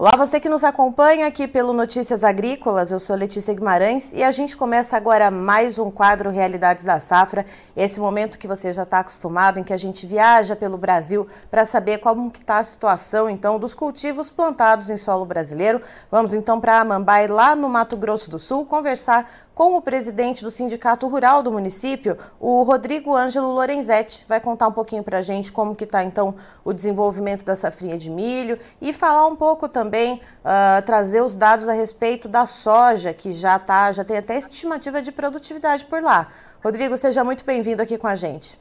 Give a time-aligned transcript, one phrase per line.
[0.00, 4.30] Olá, você que nos acompanha aqui pelo Notícias Agrícolas, eu sou Letícia Guimarães e a
[4.30, 7.44] gente começa agora mais um quadro Realidades da Safra,
[7.76, 11.66] esse momento que você já está acostumado, em que a gente viaja pelo Brasil para
[11.66, 15.82] saber como está a situação então dos cultivos plantados em solo brasileiro.
[16.12, 19.28] Vamos então para Amambai, lá no Mato Grosso do Sul, conversar
[19.58, 24.24] com o presidente do Sindicato Rural do município, o Rodrigo Ângelo Lorenzetti.
[24.28, 27.98] Vai contar um pouquinho para a gente como que está então o desenvolvimento da safrinha
[27.98, 33.12] de milho e falar um pouco também, uh, trazer os dados a respeito da soja,
[33.12, 36.28] que já, tá, já tem até estimativa de produtividade por lá.
[36.62, 38.60] Rodrigo, seja muito bem-vindo aqui com a gente.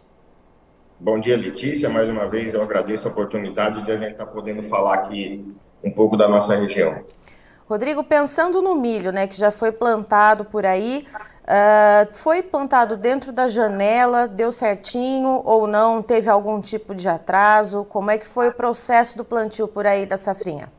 [1.00, 1.92] Bom dia, Letícia.
[1.92, 5.46] Mais uma vez eu agradeço a oportunidade de a gente estar tá podendo falar aqui
[5.84, 7.04] um pouco da nossa região.
[7.70, 11.06] Rodrigo, pensando no milho, né, que já foi plantado por aí,
[11.44, 16.02] uh, foi plantado dentro da janela, deu certinho ou não?
[16.02, 17.86] Teve algum tipo de atraso?
[17.90, 20.72] Como é que foi o processo do plantio por aí da safrinha?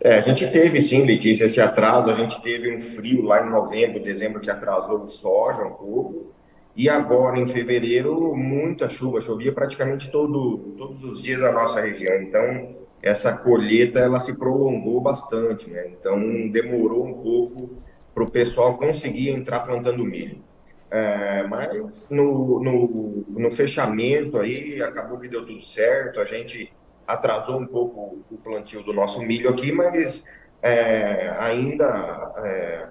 [0.00, 2.10] É, a gente teve sim, Letícia, esse atraso.
[2.10, 6.32] A gente teve um frio lá em novembro, dezembro, que atrasou o soja um pouco.
[6.74, 9.20] E agora, em fevereiro, muita chuva.
[9.20, 12.20] Chovia praticamente todo, todos os dias na nossa região.
[12.20, 15.88] Então, essa colheita ela se prolongou bastante, né?
[15.88, 17.82] Então demorou um pouco
[18.14, 20.42] para o pessoal conseguir entrar plantando milho.
[20.90, 26.20] É, mas no, no, no, fechamento aí acabou que deu tudo certo.
[26.20, 26.70] A gente
[27.06, 30.22] atrasou um pouco o plantio do nosso milho aqui, mas
[30.60, 32.88] é, ainda é,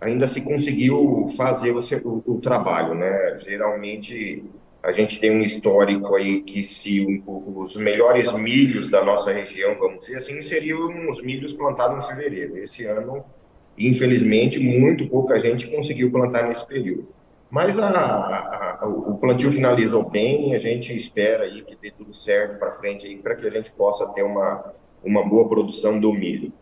[0.00, 3.36] ainda se conseguiu fazer o, o, o trabalho, né?
[3.38, 4.42] Geralmente
[4.82, 7.22] a gente tem um histórico aí que se um,
[7.60, 12.58] os melhores milhos da nossa região, vamos dizer assim, seriam os milhos plantados em fevereiro.
[12.58, 13.24] Esse ano,
[13.78, 17.08] infelizmente, muito pouca gente conseguiu plantar nesse período.
[17.48, 22.58] Mas a, a, o plantio finalizou bem, a gente espera aí que dê tudo certo
[22.58, 24.72] para frente aí para que a gente possa ter uma,
[25.04, 26.52] uma boa produção do milho.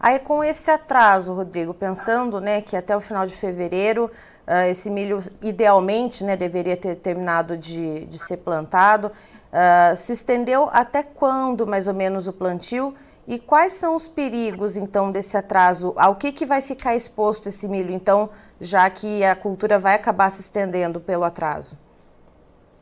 [0.00, 4.10] Aí com esse atraso, Rodrigo, pensando né, que até o final de fevereiro
[4.48, 9.12] Uh, esse milho, idealmente, né, deveria ter terminado de, de ser plantado.
[9.52, 12.94] Uh, se estendeu até quando, mais ou menos, o plantio?
[13.26, 15.92] E quais são os perigos, então, desse atraso?
[15.98, 20.30] Ao que, que vai ficar exposto esse milho, então, já que a cultura vai acabar
[20.30, 21.76] se estendendo pelo atraso?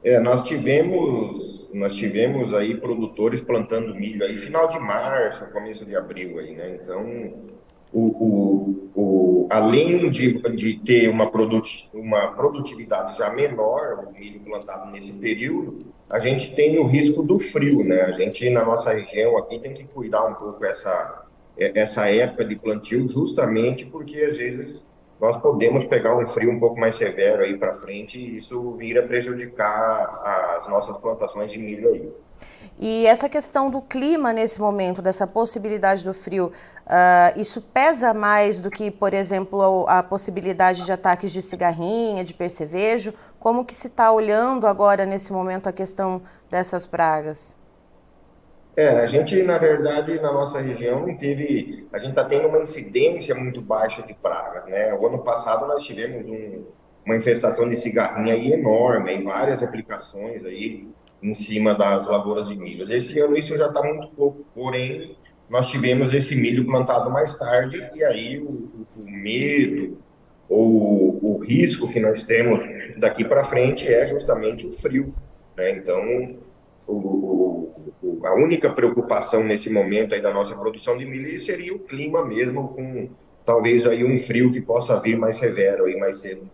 [0.04, 5.96] É, nós tivemos, nós tivemos aí produtores plantando milho aí final de março, começo de
[5.96, 6.78] abril aí, né?
[6.80, 7.32] Então,
[7.96, 14.40] o, o, o, além de, de ter uma, produt, uma produtividade já menor, o milho
[14.40, 18.02] plantado nesse período, a gente tem o risco do frio, né?
[18.02, 21.24] A gente, na nossa região aqui, tem que cuidar um pouco essa,
[21.56, 24.84] essa época de plantio, justamente porque, às vezes,
[25.20, 29.02] nós podemos pegar um frio um pouco mais severo aí para frente e isso vira
[29.02, 30.22] prejudicar
[30.58, 32.12] as nossas plantações de milho aí.
[32.78, 36.52] E essa questão do clima nesse momento, dessa possibilidade do frio,
[36.86, 42.34] uh, isso pesa mais do que, por exemplo, a possibilidade de ataques de cigarrinha, de
[42.34, 43.14] percevejo?
[43.40, 47.55] Como que se está olhando agora, nesse momento, a questão dessas pragas?
[48.76, 51.88] É, a gente, na verdade, na nossa região, teve.
[51.92, 54.92] A gente está tendo uma incidência muito baixa de pragas, né?
[54.92, 56.64] O ano passado nós tivemos um,
[57.04, 60.86] uma infestação de cigarrinha aí enorme, em várias aplicações aí
[61.22, 62.84] em cima das lavouras de milho.
[62.92, 65.16] Esse ano isso já está muito pouco, porém
[65.48, 69.96] nós tivemos esse milho plantado mais tarde e aí o, o medo
[70.48, 72.64] ou o risco que nós temos
[72.98, 75.14] daqui para frente é justamente o frio.
[75.56, 75.70] Né?
[75.72, 76.36] Então,
[76.86, 77.25] o, o,
[78.26, 82.68] a única preocupação nesse momento aí da nossa produção de milho seria o clima mesmo,
[82.68, 83.08] com
[83.44, 86.48] talvez aí um frio que possa vir mais severo aí mais cedo.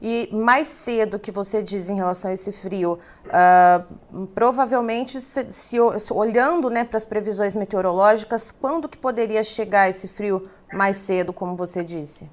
[0.00, 5.78] E mais cedo que você diz em relação a esse frio, uh, provavelmente, se, se,
[6.12, 11.56] olhando né, para as previsões meteorológicas, quando que poderia chegar esse frio mais cedo, como
[11.56, 12.28] você disse?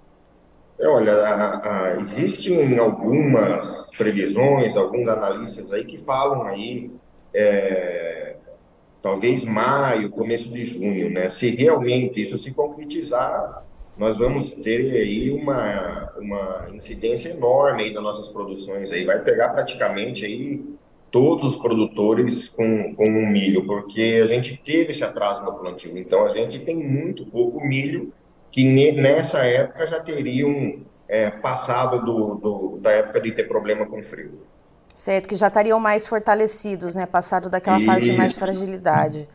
[0.78, 6.91] É, olha, a, a, existem algumas previsões, alguns analistas aí que falam aí,
[7.34, 8.33] é,
[9.03, 11.29] talvez maio, começo de junho, né?
[11.29, 13.66] Se realmente isso se concretizar,
[13.97, 19.50] nós vamos ter aí uma, uma incidência enorme aí das nossas produções aí, vai pegar
[19.50, 20.64] praticamente aí
[21.11, 25.96] todos os produtores com, com o milho, porque a gente teve esse atraso no plantio,
[25.97, 28.11] então a gente tem muito pouco milho
[28.50, 28.64] que
[28.94, 30.79] nessa época já teriam
[31.09, 34.40] é, passado do, do, da época de ter problema com frio.
[34.93, 37.85] Certo, que já estariam mais fortalecidos, né, passado daquela Isso.
[37.87, 39.28] fase de mais fragilidade.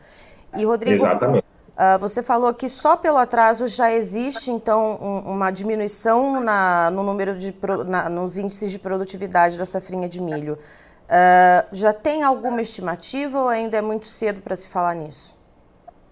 [0.55, 1.43] E Rodrigo, Exatamente.
[1.79, 7.03] Uh, você falou que só pelo atraso já existe, então, um, uma diminuição na, no
[7.03, 7.55] número de
[7.87, 10.57] na, nos índices de produtividade da safrinha de milho.
[11.05, 15.37] Uh, já tem alguma estimativa ou ainda é muito cedo para se falar nisso?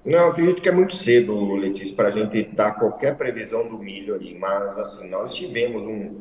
[0.06, 4.16] Não, acredito que é muito cedo, Letícia, para a gente dar qualquer previsão do milho
[4.16, 6.16] aí, mas assim, nós tivemos um,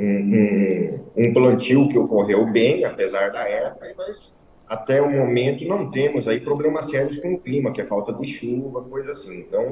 [0.00, 4.34] um, um, um plantio que ocorreu bem, apesar da época, mas
[4.66, 8.26] até o momento não temos aí problemas sérios com o clima, que é falta de
[8.26, 9.40] chuva, coisa assim.
[9.40, 9.66] Então,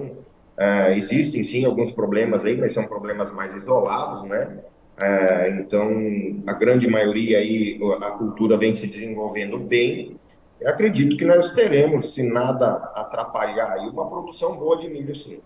[0.59, 4.59] uh, existem sim alguns problemas aí, mas são problemas mais isolados, né?
[4.99, 10.17] Uh, então, a grande maioria aí, a cultura vem se desenvolvendo bem,
[10.61, 15.39] eu acredito que nós teremos, se nada atrapalhar, aí, uma produção boa de milho, sim.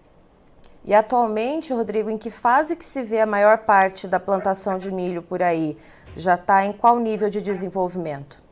[0.85, 4.91] E atualmente, Rodrigo, em que fase que se vê a maior parte da plantação de
[4.91, 5.77] milho por aí?
[6.17, 8.43] Já está em qual nível de desenvolvimento?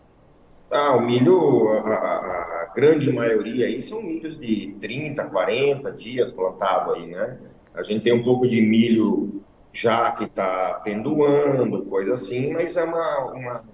[0.71, 6.31] Ah, o milho, a, a, a, grande maioria aí são milhos de 30, 40 dias
[6.31, 7.39] plantado aí, né?
[7.75, 9.43] A gente tem um pouco de milho
[9.73, 13.65] já que está pendoando, coisa assim, mas é uma, uma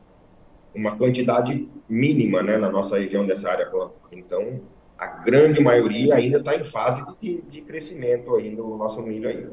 [0.76, 3.68] uma quantidade mínima né, na nossa região dessa área.
[4.12, 4.60] Então,
[4.98, 9.52] a grande maioria ainda está em fase de, de crescimento ainda, o nosso milho ainda.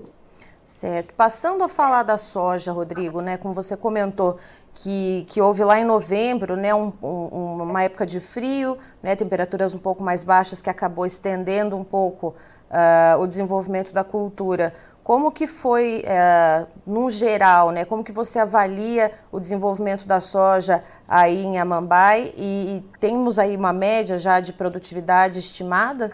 [0.64, 1.14] Certo.
[1.14, 4.38] Passando a falar da soja, Rodrigo, né, como você comentou,
[4.74, 9.74] que, que houve lá em novembro, né, um, um, uma época de frio, né, temperaturas
[9.74, 12.36] um pouco mais baixas que acabou estendendo um pouco
[12.72, 14.74] uh, o desenvolvimento da cultura.
[15.04, 17.84] Como que foi, é, no geral, né?
[17.84, 23.58] Como que você avalia o desenvolvimento da soja aí em Amambai e, e temos aí
[23.58, 26.12] uma média já de produtividade estimada?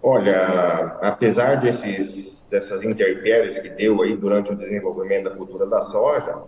[0.00, 6.42] Olha, apesar desses, dessas intempéries que deu aí durante o desenvolvimento da cultura da soja,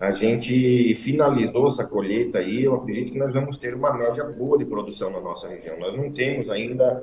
[0.00, 4.58] a gente finalizou essa colheita aí, eu acredito que nós vamos ter uma média boa
[4.58, 5.78] de produção na nossa região.
[5.78, 7.02] Nós não temos ainda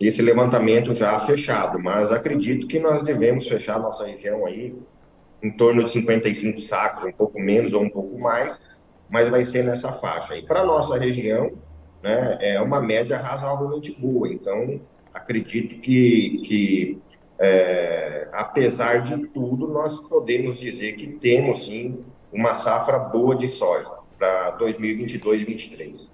[0.00, 4.74] esse levantamento já fechado, mas acredito que nós devemos fechar nossa região aí
[5.42, 8.60] em torno de 55 sacos, um pouco menos ou um pouco mais,
[9.10, 10.36] mas vai ser nessa faixa.
[10.36, 11.52] E para nossa região,
[12.02, 14.28] né, é uma média razoavelmente boa.
[14.28, 14.80] Então,
[15.12, 17.02] acredito que, que
[17.38, 22.00] é, apesar de tudo, nós podemos dizer que temos sim
[22.32, 26.10] uma safra boa de soja para 2022 e 2023.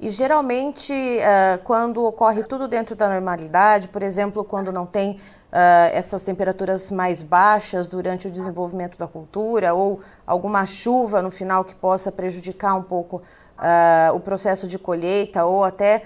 [0.00, 5.92] E geralmente, uh, quando ocorre tudo dentro da normalidade, por exemplo, quando não tem uh,
[5.92, 11.74] essas temperaturas mais baixas durante o desenvolvimento da cultura, ou alguma chuva no final que
[11.74, 13.18] possa prejudicar um pouco
[13.58, 16.02] uh, o processo de colheita, ou até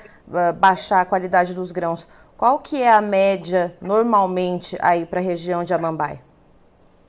[0.58, 5.62] baixar a qualidade dos grãos, qual que é a média normalmente aí para a região
[5.62, 6.20] de Amambai?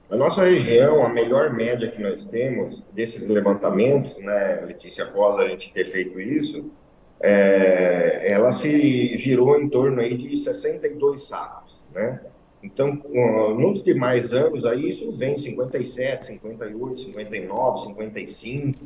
[0.10, 5.48] A nossa região, a melhor média que nós temos desses levantamentos, né, Letícia, após a
[5.48, 6.72] gente ter feito isso,
[7.19, 12.22] é, ela se girou em torno aí de 62 sacos, né?
[12.62, 13.00] Então,
[13.57, 18.80] nos demais anos aí isso vem 57, 58, 59, 55,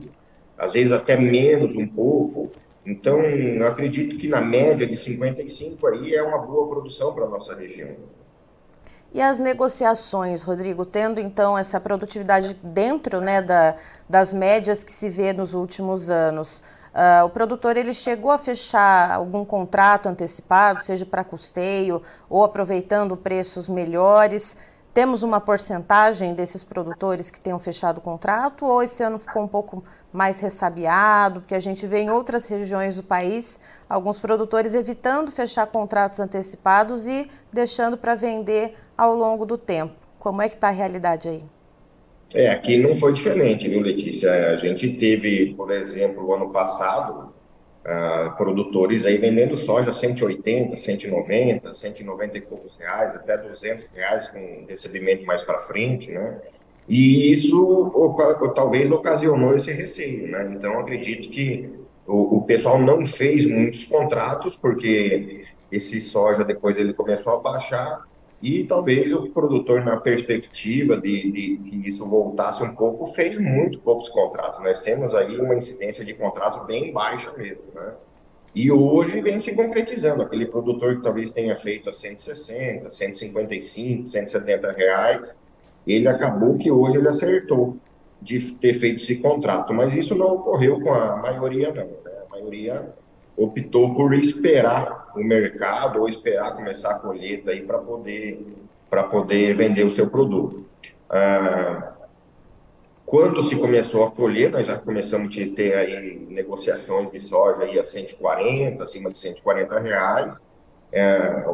[0.57, 2.51] às vezes até menos um pouco.
[2.85, 3.21] Então,
[3.65, 7.95] acredito que na média de 55 aí é uma boa produção para a nossa região.
[9.11, 13.75] E as negociações, Rodrigo, tendo então essa produtividade dentro né, da,
[14.07, 16.61] das médias que se vê nos últimos anos,
[16.93, 23.17] uh, o produtor ele chegou a fechar algum contrato antecipado, seja para custeio ou aproveitando
[23.17, 24.55] preços melhores?
[24.93, 29.47] Temos uma porcentagem desses produtores que tenham fechado o contrato ou esse ano ficou um
[29.47, 31.41] pouco mais ressabiado?
[31.41, 37.07] Porque a gente vê em outras regiões do país alguns produtores evitando fechar contratos antecipados
[37.07, 39.93] e deixando para vender ao longo do tempo.
[40.17, 41.43] Como é que está a realidade aí?
[42.33, 44.31] É, aqui não foi diferente, viu, Letícia?
[44.49, 47.28] A gente teve, por exemplo, o ano passado,
[48.37, 55.25] produtores aí vendendo soja 180, 190, 190 e poucos reais, até 200 reais com recebimento
[55.25, 56.39] mais para frente, né?
[56.87, 57.91] E isso
[58.55, 60.51] talvez ocasionou esse receio, né?
[60.55, 61.69] Então, acredito que
[62.07, 65.41] o, o pessoal não fez muitos contratos, porque
[65.71, 68.08] esse soja depois ele começou a baixar
[68.41, 73.79] e talvez o produtor, na perspectiva de, de, que isso voltasse um pouco, fez muito
[73.79, 74.63] poucos contratos.
[74.63, 77.93] Nós temos aí uma incidência de contratos bem baixa mesmo, né?
[78.55, 80.23] E hoje vem se concretizando.
[80.23, 85.37] Aquele produtor que talvez tenha feito a 160, 155, 170 reais,
[85.85, 87.77] ele acabou que hoje ele acertou
[88.21, 89.73] de ter feito esse contrato.
[89.73, 91.85] Mas isso não ocorreu com a maioria, não.
[91.85, 92.11] Né?
[92.25, 92.93] A maioria
[93.39, 98.45] optou por esperar o mercado ou esperar começar a colheita aí para poder
[98.89, 100.65] para poder vender o seu produto.
[101.09, 101.93] Ah,
[103.05, 107.79] quando se começou a colher, nós já começamos a ter aí negociações de soja aí
[107.79, 110.41] a 140, acima de 140 reais.
[110.91, 111.45] É,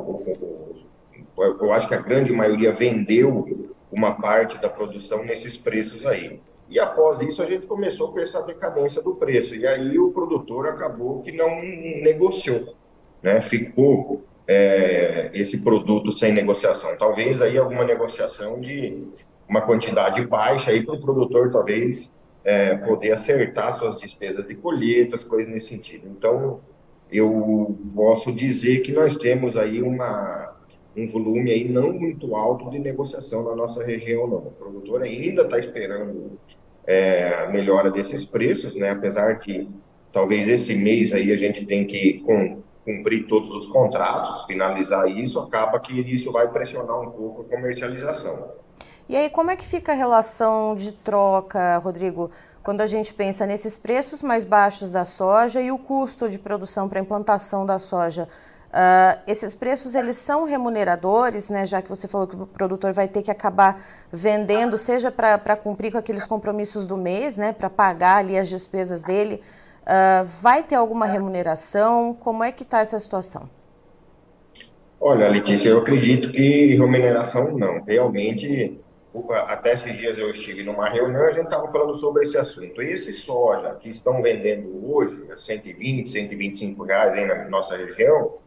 [1.38, 6.40] eu acho que a grande maioria vendeu uma parte da produção nesses preços aí.
[6.70, 9.56] E após isso a gente começou com essa decadência do preço.
[9.56, 11.62] E aí o produtor acabou que não
[12.02, 12.76] negociou.
[13.22, 16.96] né, ficou é, esse produto sem negociação.
[16.98, 19.08] Talvez aí alguma negociação de
[19.48, 22.12] uma quantidade baixa aí para o produtor talvez
[22.44, 26.08] é, poder acertar suas despesas de colheitas, coisas nesse sentido.
[26.08, 26.62] Então,
[27.12, 30.55] eu posso dizer que nós temos aí uma,
[30.96, 34.38] um volume aí não muito alto de negociação na nossa região, não.
[34.38, 36.40] O produtor ainda está esperando
[36.88, 38.92] é, a melhora desses preços, né?
[38.92, 39.70] apesar que
[40.12, 42.24] talvez esse mês aí a gente tem que
[42.86, 48.52] cumprir todos os contratos, finalizar isso, acaba que isso vai pressionar um pouco a comercialização.
[49.10, 52.32] E aí, como é que fica a relação de troca, Rodrigo,
[52.64, 56.90] quando a gente pensa nesses preços mais baixos da soja e o custo de produção
[56.90, 58.28] para implantação da soja?
[58.76, 61.66] Uh, esses preços eles são remuneradores, né?
[61.66, 65.94] Já que você falou que o produtor vai ter que acabar vendendo, seja para cumprir
[65.94, 67.54] com aqueles compromissos do mês, né?
[67.54, 69.42] Para pagar ali as despesas dele,
[69.86, 72.16] Uh, vai ter alguma remuneração?
[72.16, 73.48] Como é que está essa situação?
[75.00, 77.84] Olha, Letícia, eu acredito que remuneração não.
[77.84, 78.80] Realmente,
[79.30, 82.82] até esses dias eu estive numa reunião a gente estava falando sobre esse assunto.
[82.82, 88.40] Esse soja que estão vendendo hoje, 120, 125 reais aí na nossa região,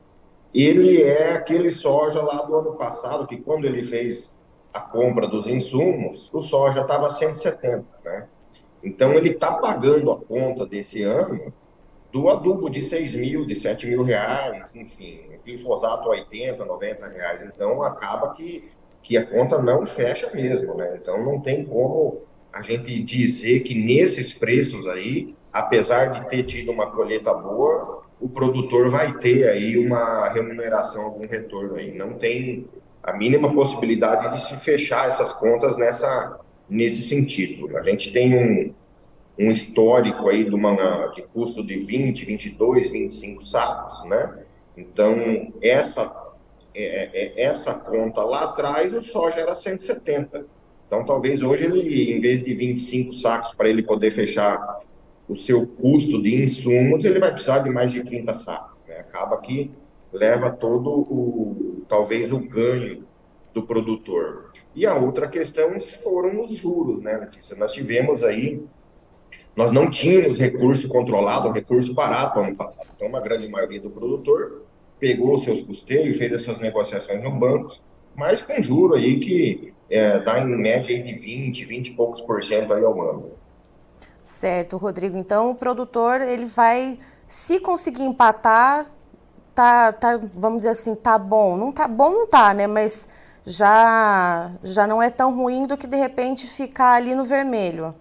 [0.54, 4.30] ele é aquele soja lá do ano passado, que quando ele fez
[4.72, 8.28] a compra dos insumos, o soja estava 170, né?
[8.82, 11.52] Então, ele está pagando a conta desse ano
[12.12, 17.42] do adubo de 6 mil, de 7 mil reais, enfim, glifosato 80, 90 reais.
[17.42, 18.70] Então, acaba que,
[19.02, 20.98] que a conta não fecha mesmo, né?
[21.00, 26.72] Então, não tem como a gente dizer que nesses preços aí, apesar de ter tido
[26.72, 31.96] uma colheita boa, o produtor vai ter aí uma remuneração, algum retorno aí.
[31.96, 32.66] Não tem
[33.02, 37.76] a mínima possibilidade de se fechar essas contas nessa, nesse sentido.
[37.76, 38.74] A gente tem um,
[39.38, 44.38] um histórico aí de, uma, de custo de 20, 22, 25 sacos, né?
[44.76, 46.12] Então, essa,
[46.74, 50.44] é, é, é, essa conta lá atrás, o soja era 170.
[50.86, 54.80] Então, talvez hoje ele, em vez de 25 sacos para ele poder fechar
[55.28, 58.78] o seu custo de insumos, ele vai precisar de mais de 30 sacos.
[58.86, 58.98] Né?
[58.98, 59.70] Acaba que
[60.12, 63.04] leva todo o, talvez, o ganho
[63.52, 64.52] do produtor.
[64.74, 67.56] E a outra questão foram os juros, né, Letícia?
[67.56, 68.62] Nós tivemos aí,
[69.54, 72.88] nós não tínhamos recurso controlado, recurso barato ano passado.
[72.94, 74.64] Então, uma grande maioria do produtor
[74.98, 77.82] pegou seus custeios, fez essas negociações no bancos,
[78.14, 82.42] mas com juro aí que é, dá em média de 20, 20 e poucos por
[82.42, 83.32] cento aí ao ano.
[84.20, 85.16] Certo, Rodrigo.
[85.16, 88.86] Então, o produtor, ele vai, se conseguir empatar,
[89.54, 91.56] tá, tá, vamos dizer assim, tá bom.
[91.56, 92.66] Não tá bom, não tá, né?
[92.66, 93.08] Mas
[93.44, 97.94] já, já não é tão ruim do que de repente ficar ali no vermelho.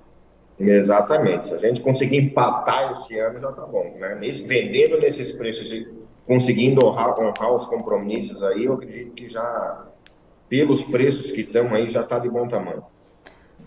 [0.60, 1.48] Exatamente.
[1.50, 3.96] Se a gente conseguir empatar esse ano, já tá bom.
[3.98, 4.16] Né?
[4.16, 5.88] Nesse, vendendo nesses preços e
[6.26, 9.86] conseguindo honrar, honrar os compromissos aí, eu acredito que já,
[10.50, 12.84] pelos preços que estão aí, já está de bom tamanho.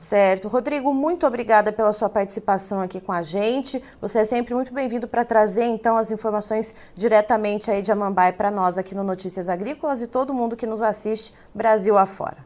[0.01, 0.49] Certo.
[0.49, 3.85] Rodrigo, muito obrigada pela sua participação aqui com a gente.
[4.01, 8.51] Você é sempre muito bem-vindo para trazer, então, as informações diretamente aí de Amambai para
[8.51, 12.39] nós aqui no Notícias Agrícolas e todo mundo que nos assiste Brasil afora.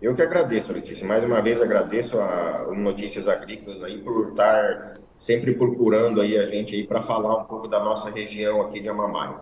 [0.00, 1.06] Eu que agradeço, Letícia.
[1.06, 6.74] Mais uma vez agradeço a Notícias Agrícolas aí por estar sempre procurando aí a gente
[6.74, 9.36] aí para falar um pouco da nossa região aqui de Amambai.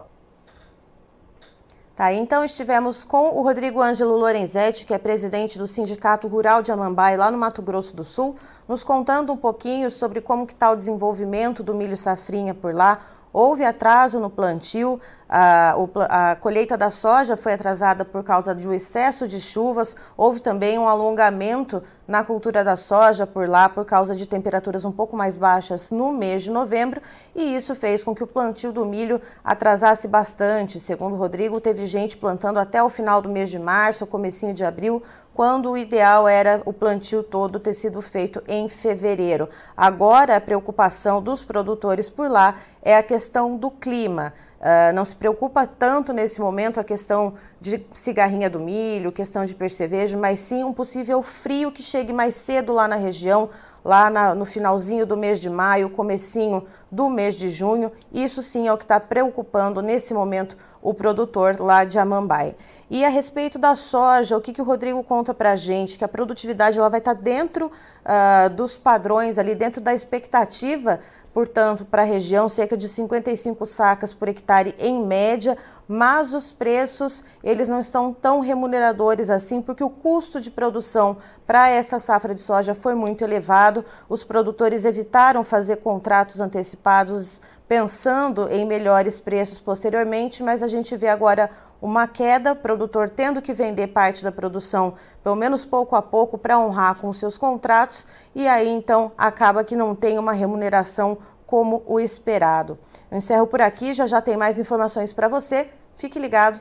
[1.97, 6.71] Tá, então estivemos com o Rodrigo Ângelo Lorenzetti, que é presidente do Sindicato Rural de
[6.71, 8.37] Amambai, lá no Mato Grosso do Sul,
[8.69, 13.00] nos contando um pouquinho sobre como que está o desenvolvimento do milho safrinha por lá,
[13.38, 15.75] Houve atraso no plantio, a,
[16.09, 20.78] a, colheita da soja foi atrasada por causa de um excesso de chuvas, houve também
[20.78, 25.37] um alongamento na cultura da soja por lá por causa de temperaturas um pouco mais
[25.37, 27.02] baixas no mês de novembro,
[27.35, 30.81] e isso fez com que o plantio do milho atrasasse bastante.
[30.81, 35.02] Segundo Rodrigo, teve gente plantando até o final do mês de março, comecinho de abril,
[35.37, 39.50] quando o ideal era o plantio todo ter sido feito em fevereiro.
[39.76, 44.33] Agora, a preocupação dos produtores por lá é a questão do clima.
[44.59, 49.55] Uh, não se preocupa tanto nesse momento a questão de cigarrinha do milho, questão de
[49.55, 53.50] percevejo, mas sim um possível frio que chegue mais cedo lá na região,
[53.85, 57.93] lá na, no finalzinho do mês de maio, comecinho do mês de junho.
[58.11, 62.57] Isso sim é o que está preocupando nesse momento o produtor lá de Amambai.
[62.88, 65.99] E a respeito da soja, o que, que o Rodrigo conta para a gente?
[65.99, 71.00] Que a produtividade ela vai estar tá dentro uh, dos padrões, ali dentro da expectativa,
[71.35, 77.25] portanto, para a região, cerca de 55 sacas por hectare em média, mas os preços
[77.43, 82.40] eles não estão tão remuneradores assim, porque o custo de produção para essa safra de
[82.40, 83.85] soja foi muito elevado.
[84.09, 91.09] Os produtores evitaram fazer contratos antecipados pensando em melhores preços posteriormente, mas a gente vê
[91.09, 96.38] agora uma queda, produtor tendo que vender parte da produção, pelo menos pouco a pouco,
[96.38, 101.83] para honrar com seus contratos, e aí então acaba que não tem uma remuneração como
[101.87, 102.78] o esperado.
[103.11, 105.68] Eu encerro por aqui, já já tem mais informações para você.
[105.97, 106.61] Fique ligado.